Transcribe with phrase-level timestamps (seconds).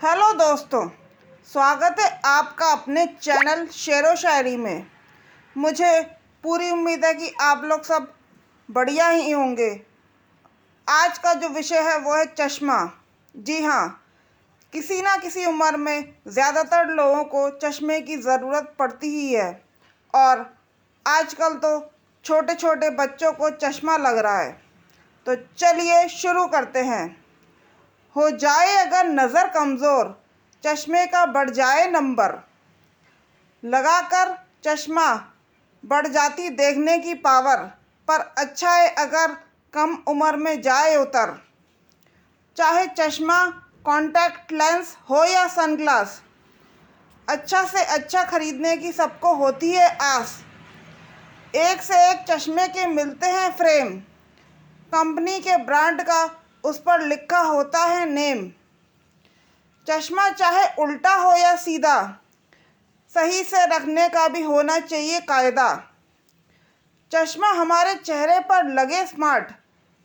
[0.00, 0.88] Hello दोस्तों,
[1.48, 4.86] स्वागत है आपका अपने चैनल शेर व शायरी में।
[5.56, 6.00] मुझे
[6.44, 8.08] पूरी उम्मीद है कि आप लोग सब
[8.68, 9.70] बढ़िया ही होंगे।
[10.88, 12.78] आज का जो विषय है वो है चश्मा।
[13.34, 13.86] जी हाँ
[14.72, 19.50] किसी ना किसी उम्र में ज़्यादातर लोगों को चश्मे की ज़रूरत पड़ती ही है।
[20.14, 20.46] और
[21.06, 21.78] आजकल तो
[22.24, 24.52] छोटे छोटे बच्चों को चश्मा लग रहा है।
[25.26, 27.23] तो चलिए शुरू करते हैं।
[28.16, 30.14] हो जाए अगर नज़र कमज़ोर,
[30.64, 32.34] चश्मे का बढ़ जाए नंबर।
[33.62, 35.14] लगाकर चश्मा
[35.84, 37.56] बढ़ जाती देखने की पावर,
[38.08, 39.36] पर अच्छा है अगर
[39.74, 41.40] कम उम्र में जाए उतर।
[42.56, 43.44] चाहे चश्मा
[43.84, 46.20] कॉन्टैक्ट लेंस हो या सनग्लास
[47.28, 50.38] अच्छा से अच्छा ख़रीदने की सबको होती है आस।
[51.56, 53.90] एक से एक चश्मे के मिलते हैं फ्रेम।
[54.92, 56.24] कंपनी के ब्रांड का
[56.64, 58.50] उस पर लिखा होता है नेम।
[59.86, 62.02] चश्मा चाहे उल्टा हो या सीधा,
[63.14, 65.72] सही से रखने का भी होना चाहिए कायदा।
[67.12, 69.52] चश्मा हमारे चेहरे पर लगे स्मार्ट,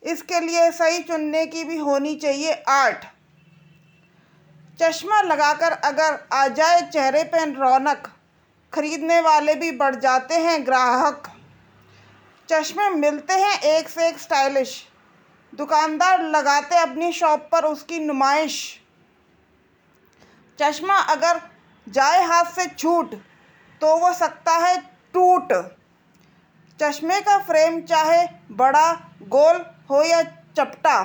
[0.03, 3.06] इसके लिए सही चुनने की भी होनी चाहिए आर्ट।
[4.80, 8.08] चश्मा लगाकर अगर आ जाए चेहरे पर रौनक,
[8.73, 11.31] खरीदने वाले भी बढ़ जाते हैं ग्राहक।
[12.50, 14.89] चश्मे मिलते हैं एक से एक स्टाइलिश।
[15.53, 18.59] दुकानदार लगाते अपनी शॉप पर उसकी नुमाइश।
[20.59, 21.41] चश्मा अगर
[21.88, 23.16] जाए हाथ से छूट
[23.81, 24.75] तो वो सकता है
[25.14, 25.53] टूट।
[26.80, 28.91] चश्मे का फ्रेम चाहे बड़ा,
[29.22, 30.22] गोल हो या
[30.58, 30.97] चपटा,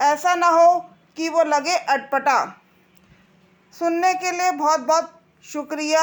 [0.00, 0.80] ऐसा ना हो
[1.16, 2.44] कि वो लगे अटपटा।
[3.74, 6.02] सुनने के लिए बहुत बहुत शुक्रिया।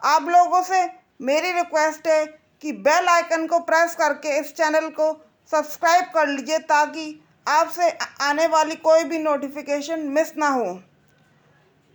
[0.00, 0.82] आप लोगों से
[1.20, 2.24] मेरी रिक्वेस्ट है
[2.62, 5.12] कि बेल आइकन को प्रेस करके इस चैनल को
[5.52, 10.82] सब्सक्राइब कर लीजिए ताकि आपसे आने वाली कोई भी नोटिफिकेशन मिस ना हो।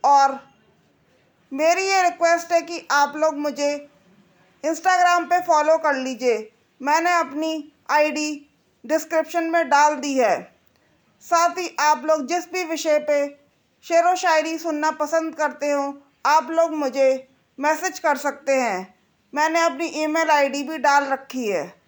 [0.03, 0.39] और
[1.51, 3.71] मेरी ये रिक्वेस्ट है कि आप लोग मुझे
[4.63, 6.51] इंस्टाग्राम पे फॉलो कर लीजिए।
[6.81, 8.55] मैंने अपनी आईडी
[8.85, 10.39] डिस्क्रिप्शन में डाल दी है।
[11.23, 13.25] साथ ही आप लोग जिस भी विषय पे
[13.85, 17.27] शेर व शायरी सुनना पसंद करते हो, आप लोग मुझे
[17.59, 18.95] मैसेज कर सकते हैं।
[19.33, 21.78] मैंने अपनी ईमेल आईडी भी डाल रखी है।